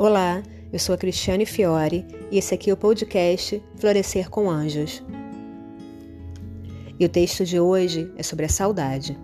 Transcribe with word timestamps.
Olá, 0.00 0.44
eu 0.72 0.78
sou 0.78 0.94
a 0.94 0.96
Cristiane 0.96 1.44
Fiore 1.44 2.06
e 2.30 2.38
esse 2.38 2.54
aqui 2.54 2.70
é 2.70 2.72
o 2.72 2.76
podcast 2.76 3.60
Florescer 3.80 4.30
com 4.30 4.48
Anjos. 4.48 5.02
E 6.96 7.04
o 7.04 7.08
texto 7.08 7.44
de 7.44 7.58
hoje 7.58 8.08
é 8.16 8.22
sobre 8.22 8.44
a 8.44 8.48
saudade. 8.48 9.18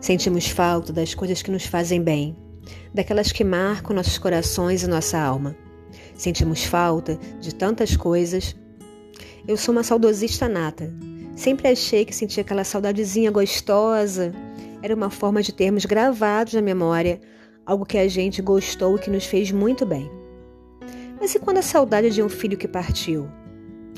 Sentimos 0.00 0.48
falta 0.48 0.90
das 0.90 1.14
coisas 1.14 1.42
que 1.42 1.50
nos 1.50 1.66
fazem 1.66 2.00
bem, 2.02 2.34
daquelas 2.94 3.30
que 3.30 3.44
marcam 3.44 3.94
nossos 3.94 4.16
corações 4.16 4.82
e 4.82 4.86
nossa 4.86 5.20
alma. 5.20 5.54
Sentimos 6.14 6.64
falta 6.64 7.18
de 7.42 7.54
tantas 7.54 7.94
coisas. 7.94 8.56
Eu 9.46 9.58
sou 9.58 9.70
uma 9.70 9.84
saudosista 9.84 10.48
nata. 10.48 10.90
Sempre 11.36 11.68
achei 11.68 12.06
que 12.06 12.14
sentir 12.14 12.40
aquela 12.40 12.64
saudadezinha 12.64 13.30
gostosa 13.30 14.32
era 14.80 14.94
uma 14.94 15.10
forma 15.10 15.42
de 15.42 15.52
termos 15.52 15.84
gravados 15.84 16.54
na 16.54 16.62
memória 16.62 17.20
algo 17.66 17.86
que 17.86 17.98
a 17.98 18.08
gente 18.08 18.42
gostou 18.42 18.96
e 18.96 18.98
que 18.98 19.10
nos 19.10 19.24
fez 19.24 19.50
muito 19.50 19.86
bem. 19.86 20.10
Mas 21.20 21.34
e 21.34 21.38
quando 21.38 21.58
a 21.58 21.62
saudade 21.62 22.10
de 22.10 22.22
um 22.22 22.28
filho 22.28 22.58
que 22.58 22.66
partiu? 22.66 23.28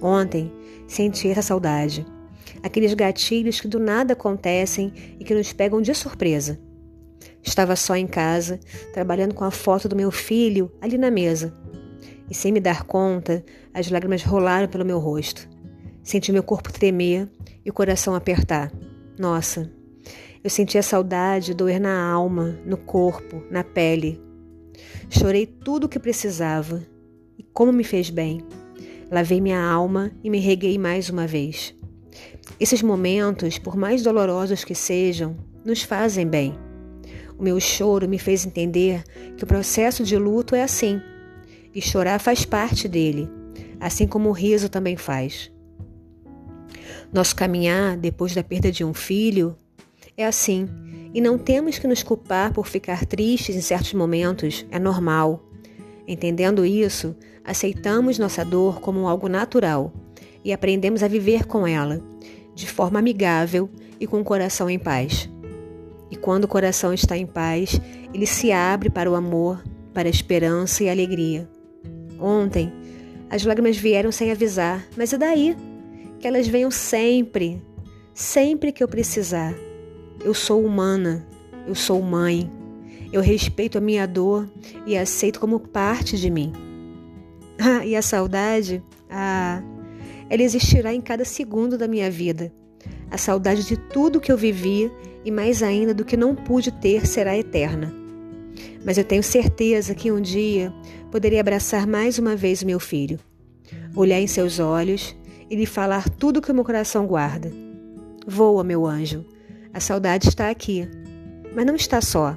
Ontem 0.00 0.52
senti 0.86 1.28
essa 1.28 1.42
saudade. 1.42 2.06
Aqueles 2.62 2.94
gatilhos 2.94 3.60
que 3.60 3.68
do 3.68 3.78
nada 3.78 4.14
acontecem 4.14 4.92
e 5.18 5.24
que 5.24 5.34
nos 5.34 5.52
pegam 5.52 5.80
de 5.82 5.94
surpresa. 5.94 6.58
Estava 7.42 7.76
só 7.76 7.96
em 7.96 8.06
casa, 8.06 8.58
trabalhando 8.92 9.34
com 9.34 9.44
a 9.44 9.50
foto 9.50 9.88
do 9.88 9.96
meu 9.96 10.10
filho 10.10 10.70
ali 10.80 10.96
na 10.98 11.10
mesa. 11.10 11.54
E 12.28 12.34
sem 12.34 12.52
me 12.52 12.60
dar 12.60 12.84
conta, 12.84 13.44
as 13.74 13.90
lágrimas 13.90 14.22
rolaram 14.22 14.68
pelo 14.68 14.84
meu 14.84 14.98
rosto. 14.98 15.48
Senti 16.02 16.32
meu 16.32 16.42
corpo 16.42 16.72
tremer 16.72 17.28
e 17.64 17.70
o 17.70 17.72
coração 17.72 18.14
apertar. 18.14 18.72
Nossa, 19.18 19.70
eu 20.42 20.48
senti 20.48 20.78
a 20.78 20.82
saudade 20.82 21.52
doer 21.52 21.80
na 21.80 22.02
alma, 22.02 22.58
no 22.64 22.76
corpo, 22.76 23.42
na 23.50 23.62
pele. 23.62 24.20
Chorei 25.10 25.44
tudo 25.44 25.84
o 25.84 25.88
que 25.88 25.98
precisava 25.98 26.82
e 27.38 27.42
como 27.42 27.72
me 27.72 27.84
fez 27.84 28.08
bem. 28.08 28.42
Lavei 29.10 29.40
minha 29.40 29.60
alma 29.60 30.10
e 30.24 30.30
me 30.30 30.38
reguei 30.38 30.78
mais 30.78 31.10
uma 31.10 31.26
vez. 31.26 31.74
Esses 32.58 32.82
momentos, 32.82 33.58
por 33.58 33.76
mais 33.76 34.02
dolorosos 34.02 34.64
que 34.64 34.74
sejam, 34.74 35.36
nos 35.64 35.82
fazem 35.82 36.26
bem. 36.26 36.58
O 37.38 37.42
meu 37.42 37.58
choro 37.60 38.08
me 38.08 38.18
fez 38.18 38.46
entender 38.46 39.02
que 39.36 39.44
o 39.44 39.46
processo 39.46 40.04
de 40.04 40.16
luto 40.16 40.54
é 40.54 40.62
assim, 40.62 41.00
e 41.74 41.80
chorar 41.80 42.18
faz 42.18 42.44
parte 42.44 42.88
dele, 42.88 43.28
assim 43.78 44.06
como 44.06 44.28
o 44.28 44.32
riso 44.32 44.68
também 44.68 44.96
faz. 44.96 45.50
Nosso 47.12 47.34
caminhar 47.34 47.96
depois 47.96 48.34
da 48.34 48.44
perda 48.44 48.70
de 48.70 48.84
um 48.84 48.94
filho 48.94 49.56
é 50.22 50.26
assim, 50.26 50.68
e 51.12 51.20
não 51.20 51.38
temos 51.38 51.78
que 51.78 51.86
nos 51.86 52.02
culpar 52.02 52.52
por 52.52 52.66
ficar 52.66 53.04
tristes 53.04 53.56
em 53.56 53.60
certos 53.60 53.94
momentos, 53.94 54.66
é 54.70 54.78
normal. 54.78 55.44
Entendendo 56.06 56.64
isso, 56.64 57.16
aceitamos 57.44 58.18
nossa 58.18 58.44
dor 58.44 58.80
como 58.80 59.08
algo 59.08 59.28
natural 59.28 59.92
e 60.44 60.52
aprendemos 60.52 61.02
a 61.02 61.08
viver 61.08 61.46
com 61.46 61.66
ela, 61.66 62.02
de 62.54 62.66
forma 62.66 62.98
amigável 62.98 63.68
e 63.98 64.06
com 64.06 64.20
o 64.20 64.24
coração 64.24 64.68
em 64.70 64.78
paz. 64.78 65.28
E 66.10 66.16
quando 66.16 66.44
o 66.44 66.48
coração 66.48 66.92
está 66.92 67.16
em 67.16 67.26
paz, 67.26 67.80
ele 68.12 68.26
se 68.26 68.50
abre 68.52 68.90
para 68.90 69.10
o 69.10 69.14
amor, 69.14 69.62
para 69.94 70.08
a 70.08 70.10
esperança 70.10 70.84
e 70.84 70.88
a 70.88 70.92
alegria. 70.92 71.48
Ontem, 72.18 72.72
as 73.28 73.44
lágrimas 73.44 73.76
vieram 73.76 74.10
sem 74.10 74.30
avisar, 74.30 74.84
mas 74.96 75.12
e 75.12 75.18
daí? 75.18 75.56
Que 76.18 76.26
elas 76.26 76.48
venham 76.48 76.70
sempre, 76.70 77.62
sempre 78.12 78.72
que 78.72 78.82
eu 78.82 78.88
precisar 78.88 79.54
eu 80.24 80.34
sou 80.34 80.64
humana, 80.64 81.26
eu 81.66 81.74
sou 81.74 82.02
mãe. 82.02 82.50
Eu 83.12 83.20
respeito 83.20 83.78
a 83.78 83.80
minha 83.80 84.06
dor 84.06 84.48
e 84.86 84.96
aceito 84.96 85.40
como 85.40 85.58
parte 85.58 86.16
de 86.16 86.30
mim. 86.30 86.52
Ah, 87.62 87.84
e 87.84 87.94
a 87.94 88.00
saudade? 88.00 88.82
Ah, 89.10 89.62
ela 90.30 90.42
existirá 90.42 90.94
em 90.94 91.00
cada 91.02 91.26
segundo 91.26 91.76
da 91.76 91.86
minha 91.86 92.10
vida. 92.10 92.50
A 93.10 93.18
saudade 93.18 93.66
de 93.66 93.76
tudo 93.76 94.18
que 94.18 94.32
eu 94.32 94.36
vivi 94.38 94.90
e 95.26 95.30
mais 95.30 95.62
ainda 95.62 95.92
do 95.92 96.02
que 96.02 96.16
não 96.16 96.34
pude 96.34 96.70
ter 96.70 97.06
será 97.06 97.36
eterna. 97.36 97.92
Mas 98.82 98.96
eu 98.96 99.04
tenho 99.04 99.22
certeza 99.22 99.94
que 99.94 100.10
um 100.10 100.22
dia 100.22 100.72
poderei 101.10 101.38
abraçar 101.38 101.86
mais 101.86 102.18
uma 102.18 102.34
vez 102.34 102.62
o 102.62 102.66
meu 102.66 102.80
filho, 102.80 103.18
olhar 103.94 104.18
em 104.18 104.26
seus 104.26 104.58
olhos 104.58 105.14
e 105.50 105.54
lhe 105.54 105.66
falar 105.66 106.08
tudo 106.08 106.40
que 106.40 106.50
o 106.50 106.54
meu 106.54 106.64
coração 106.64 107.06
guarda. 107.06 107.52
Voa, 108.26 108.64
meu 108.64 108.86
anjo. 108.86 109.22
A 109.72 109.78
saudade 109.78 110.28
está 110.28 110.50
aqui, 110.50 110.88
mas 111.54 111.64
não 111.64 111.76
está 111.76 112.00
só. 112.00 112.36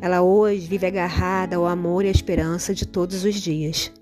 Ela 0.00 0.22
hoje 0.22 0.66
vive 0.66 0.86
agarrada 0.86 1.56
ao 1.56 1.66
amor 1.66 2.04
e 2.04 2.08
à 2.08 2.10
esperança 2.10 2.74
de 2.74 2.86
todos 2.86 3.24
os 3.24 3.34
dias. 3.34 3.92